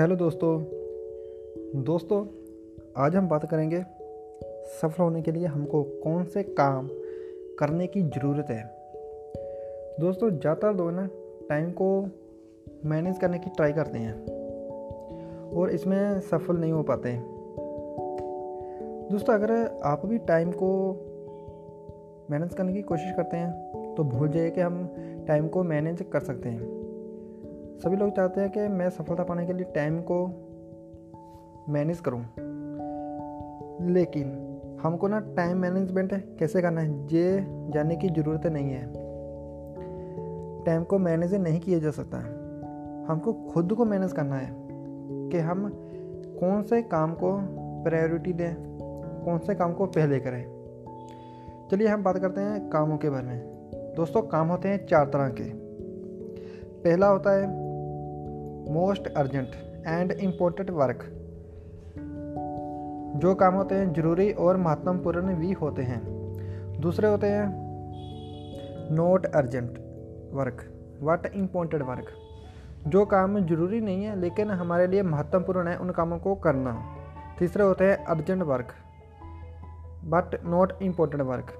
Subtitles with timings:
[0.00, 0.50] Hello दोस्तों।
[1.84, 2.18] दोस्तों,
[2.96, 3.82] आज हम बात करेंगे
[4.80, 6.88] सफल होने के लिए हमको कौन से काम
[7.58, 8.62] करने की ज़रूरत है।
[10.00, 11.06] दोस्तों, ज़्यादातर लोग ना
[11.48, 11.90] टाइम को
[12.84, 14.14] मैनेज करने की ट्राई करते हैं
[15.52, 17.16] और इसमें सफल नहीं हो पाते।
[19.12, 20.72] दोस्तों, अगर आप भी टाइम को
[22.30, 24.86] मैनेज करने की कोशिश करते हैं तो भूल जाइए कि हम
[25.28, 26.79] टाइम को मैनेज कर सकते हैं।
[27.84, 30.26] सभी लोग चाहते हैं कि मैं सफलता पाने के लिए टाइम को
[31.68, 32.20] मैनेज करूँ।
[33.90, 34.46] लेकिन
[34.82, 38.86] हमको ना टाइम मैनेजमेंट कैसे करना है ये जानने की ज़रूरत नहीं है।
[40.64, 42.18] टाइम को मैनेज नहीं किया जा सकता।
[43.12, 44.50] हमको खुद को मैनेज करना है
[45.28, 45.70] कि हम
[46.40, 47.38] कौन से काम को
[47.84, 48.54] प्रायोरिटी दें,
[49.24, 50.44] कौन से काम को पहले करें।
[51.70, 53.40] चलिए हम बात करते हैं कामों के बारे में।
[53.96, 55.70] दोस्तों, काम होते हैं चार तरह के।
[56.84, 57.69] पहला होता है
[58.70, 59.54] most urgent
[59.86, 61.04] and important work,
[63.16, 66.00] जो काम होते हैं ज़रूरी और महत्वपूर्ण भी होते हैं।
[66.80, 67.46] दूसरे होते हैं
[68.92, 69.78] not urgent
[70.34, 70.62] work
[71.02, 72.12] but important work
[72.86, 76.72] जो काम ज़रूरी नहीं है, लेकिन हमारे लिए महत्वपूर्ण है उन कामों को करना।
[77.38, 78.74] तीसरे होते हैं urgent work
[80.04, 81.52] but not important work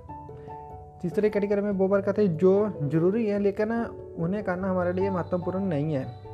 [1.02, 2.52] तीसरे कैटेगरी में वो वर्क आते हैं जो
[2.84, 3.72] ज़रूरी है, लेकिन
[4.18, 6.29] उन्हें करना हमारे लिए महत्वपूर्ण नहीं है।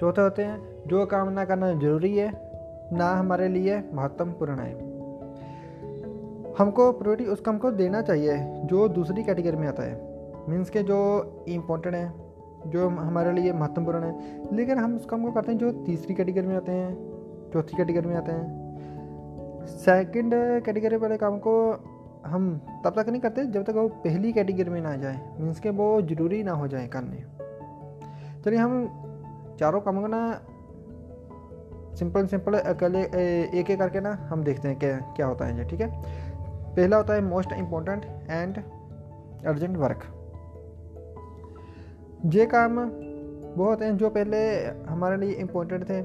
[0.00, 2.32] चौथे होते हैं, जो काम ना करना ज़रूरी है,
[2.92, 4.72] ना हमारे लिए महत्वपूर्ण है।
[6.58, 10.10] हमको प्रायोरिटी उस काम को देना चाहिए, जो दूसरी कैटेगरी में आता है।
[10.48, 10.98] मीन्स के जो
[11.48, 12.12] इम्पोर्टेंट है,
[12.66, 16.46] जो हमारे लिए महत्वपूर्ण है, लेकिन हम उस काम को करते हैं जो तीसरी कैटेगरी
[16.46, 16.94] में आते हैं,
[17.52, 21.84] चौथी कैटेगरी में आते हैं। सेकंड कैटेगरी वाले काम को
[22.26, 25.70] हम तब तक नहीं करते जब तक वो पहली कैटेगरी में ना जाए। मीन्स के
[25.70, 27.24] वो ज़रूरी ना हो जाए करने।
[28.44, 28.88] चलिए हम
[29.60, 30.20] चारों कामों को ना
[31.96, 33.00] सिंपल सिंपल अकेले
[33.60, 35.88] एक एक करके ना हम देखते हैं क्या क्या होता है ये, ठीक है?
[36.76, 38.58] पहला होता है most important and
[39.46, 40.04] urgent work
[42.26, 42.80] ये काम
[43.56, 44.40] वो होते हैं जो पहले
[44.88, 46.00] हमारे लिए इम्पोर्टेंट थे,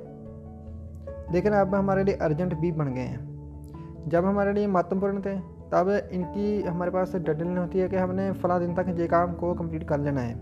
[1.34, 5.40] लेकिन अब हमारे लिए अर्जेंट भी बन गए हैं। जब हमारे लिए महत्वपूर्ण थे,
[5.72, 9.54] तब इनकी हमारे पास डेडलाइन होती है कि हमने फला दिन तक ये काम को
[9.54, 10.34] कंप्लीट कर लेना है।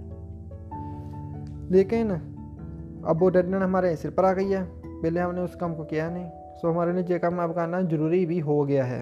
[1.71, 2.11] लेकिन
[3.05, 6.09] अब वो डेडलाइन हमारे सिर पर आ गई है। पहले हमने उस काम को किया
[6.09, 9.01] नहीं। सो हमारे लिए ये काम अब करना ज़रूरी भी हो गया है।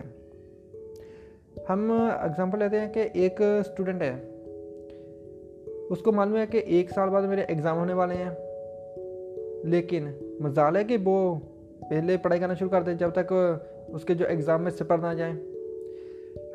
[1.68, 1.92] हम
[2.26, 4.14] एग्ज़ाम्पल लेते हैं कि एक स्टूडेंट है।
[5.92, 8.32] उसको मालूम है कि एक साल बाद मेरे एग्ज़ाम होने वाले हैं।
[9.66, 11.18] लेकिन मजाल है कि वो
[11.84, 13.34] पहले पढ़ाई करना शुरू कर दे जब तक
[13.94, 15.32] उसके जो एग्ज़ाम में सिपर ना जाए।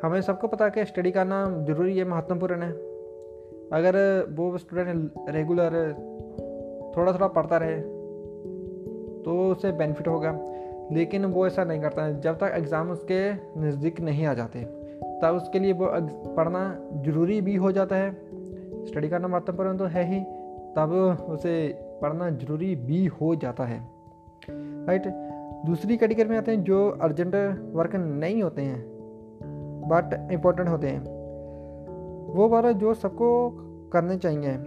[0.03, 2.71] हमें सबको पता है कि स्टडी करना ज़रूरी है, महत्वपूर्ण है।
[3.73, 3.95] अगर
[4.29, 5.73] वो स्टूडेंट रेगुलर
[6.97, 7.79] थोड़ा थोड़ा पढ़ता रहे
[9.23, 10.31] तो उसे बेनिफिट होगा।
[10.91, 13.19] लेकिन वो ऐसा नहीं करता। है जब तक एग्ज़ाम उसके
[13.61, 14.59] नज़दीक नहीं आ जाते,
[15.21, 15.87] तब उसके लिए वो
[16.35, 16.61] पढ़ना
[17.05, 18.11] ज़रूरी भी हो जाता है।
[18.85, 20.19] स्टडी करना महत्वपूर्ण तो है ही,
[20.75, 20.91] तब
[21.29, 21.55] उसे
[22.01, 23.79] पढ़ना ज़रूरी भी हो जाता है।
[24.49, 25.07] राइट
[25.65, 27.35] दूसरी कैटेगरी में आते हैं जो अर्जेंट
[27.73, 28.79] वर्क नहीं होते हैं
[29.89, 31.01] बट इम्पोर्टेंट होते हैं।
[32.33, 33.29] वो बार जो सबको
[33.93, 34.57] करने चाहिए।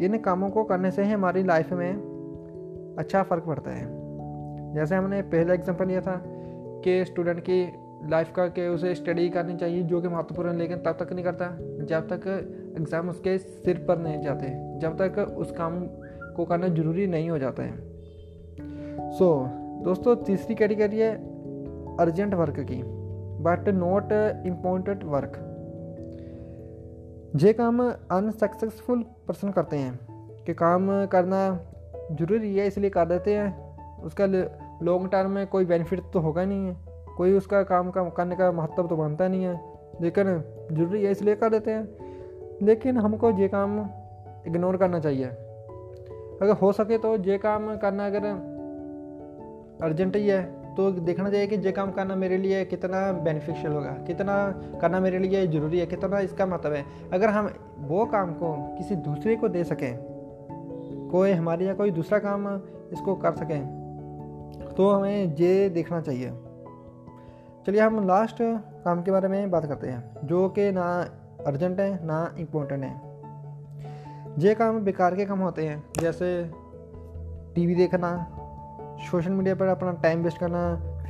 [0.00, 3.86] इन कामों को करने से ही हमारी लाइफ में अच्छा फ़र्क पड़ता है।
[4.74, 6.20] जैसे हमने पहला एग्जांपल लिया था
[6.84, 7.60] कि स्टूडेंट की
[8.10, 11.24] लाइफ का कि उसे स्टडी करनी चाहिए जो कि महत्वपूर्ण है लेकिन तब तक नहीं
[11.24, 11.46] करता।
[11.84, 12.26] जब तक
[12.78, 14.48] एग्ज़ाम उसके सिर पर नहीं जाते
[14.78, 15.80] जब तक उस काम
[16.36, 17.76] को करना ज़रूरी नहीं हो जाता है।
[19.10, 21.12] सो so, दोस्तों तीसरी कैटेगरी है
[21.96, 22.82] अर्जेंट वर्क की।
[23.42, 24.12] बट नॉट
[24.46, 25.44] इम्पोर्टेंट वर्क
[27.36, 29.98] जे काम अनसक्सेसफुल पर्सन करते हैं,
[30.46, 31.40] कि काम करना
[32.12, 34.26] ज़रूरी है, इसलिए कर देते हैं, उसका
[34.82, 36.76] लॉन्ग टर्म में कोई बेनिफिट तो होगा नहीं है,
[37.16, 39.60] कोई उसका काम का, करने का महत्व तो बनता नहीं है,
[40.02, 40.38] लेकिन
[40.72, 41.88] ज़रूरी है, इसलिए कर देते हैं,
[42.62, 43.78] लेकिन हमको ये काम
[44.46, 45.26] इग्नोर करना चाहिए।
[46.42, 48.26] अगर हो सके तो ये काम करना अगर
[49.84, 50.42] अर्जेंट ही है
[50.78, 54.34] तो देखना चाहिए कि ये काम करना मेरे लिए कितना बेनिफिशियल होगा, कितना
[54.80, 57.50] करना मेरे लिए ज़रूरी है, कितना इसका मतलब है। अगर हम
[57.88, 59.98] वो काम को किसी दूसरे को दे सकें,
[61.10, 62.46] कोई हमारे या कोई दूसरा काम
[62.92, 63.60] इसको कर सकें
[64.76, 66.30] तो हमें ये देखना चाहिए।
[67.66, 68.36] चलिए हम लास्ट
[68.84, 70.86] काम के बारे में बात करते हैं, जो कि ना
[71.46, 72.94] अर्जेंट है, ना इम्पोर्टेंट है।
[74.38, 76.28] ये काम बेकार के काम होते हैं, जैसे
[77.54, 78.16] टीवी देखना
[79.00, 80.60] सोशल मीडिया पर अपना टाइम वेस्ट करना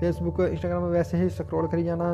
[0.01, 2.09] फेसबुक इंस्टाग्राम में वैसे ही स्क्रॉल करी जाना,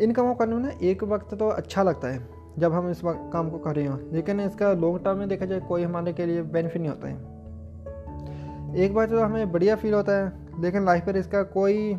[0.00, 2.20] इन कामों करने में ना एक वक्त तो अच्छा लगता है,
[2.58, 5.60] जब हम इस काम को कर रहे हो। लेकिन इसका लॉन्ग टर्म में देखा जाए,
[5.60, 10.12] कोई हमारे के लिए बेनिफिट नहीं होता है। एक बार तो हमें बढ़िया फील होता
[10.12, 11.92] है, लेकिन लाइफ पर इसका कोई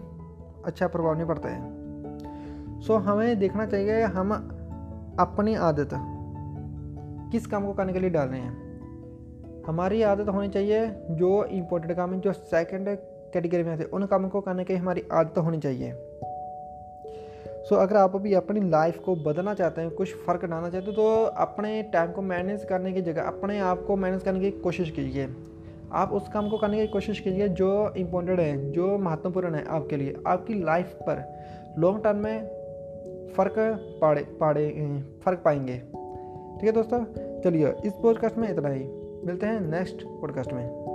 [0.66, 4.32] अच्छा प्रभाव नहीं पड़ता है। सो हमें देखना चाहिए हम
[5.20, 5.90] अपनी आदत
[7.32, 8.71] किस काम को करने के लिए डाल रहे हैं।
[9.68, 12.98] हमारी आदत होनी चाहिए जो इम्पोर्टेंट काम है, जो सेकंड
[13.34, 15.94] कैटेगरी में आते उन कामों को करने की हमारी आदत होनी चाहिए।
[17.62, 20.96] सो अगर आप अभी अपनी लाइफ को बदलना चाहते हैं, कुछ फ़र्क डालना चाहते हैं
[20.96, 24.92] तो अपने टाइम को मैनेज करने की जगह, अपने आप को मैनेज करने की कोशिश
[24.92, 25.28] कीजिए।
[25.94, 29.98] आप उस काम को करने की कोशिश कीजिए जो इम्पोर्टेंट है, जो महत्वपूर्ण है आपके
[29.98, 31.44] लिए। आपकी लाइफ पर
[31.78, 32.48] लॉन्ग टर्म में
[33.38, 33.56] फ़र्क
[34.02, 34.70] पाड़े पाड़े,
[35.26, 37.06] फ़र्क पाएँगे। ठीक है दोस्तों?
[37.42, 40.91] चलिए, इस पॉडकास्ट में इतना ही। मिलते हैं नेक्स्ट पॉडकास्ट में।